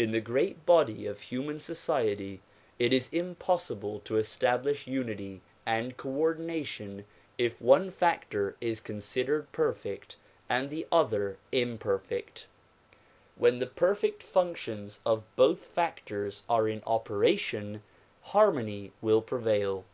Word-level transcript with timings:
In 0.00 0.10
the 0.10 0.20
great 0.20 0.66
body 0.66 1.06
of 1.06 1.20
human 1.20 1.60
society 1.60 2.40
it 2.80 2.92
is 2.92 3.12
impossible 3.12 4.00
to 4.00 4.16
establish 4.16 4.88
unity 4.88 5.42
and 5.64 5.96
co 5.96 6.08
ordination 6.10 7.04
if 7.38 7.62
one 7.62 7.88
factor 7.92 8.56
is 8.60 8.80
considered 8.80 9.52
perfect 9.52 10.16
and 10.48 10.70
the 10.70 10.88
other 10.90 11.38
imperfect. 11.52 12.48
AVhen 13.40 13.60
the 13.60 13.66
perfect 13.68 14.24
functions 14.24 14.98
of 15.06 15.22
both 15.36 15.60
factors 15.66 16.42
are 16.48 16.66
in 16.68 16.82
operation 16.84 17.84
harmony 18.22 18.90
will 19.00 19.22
prevail. 19.22 19.84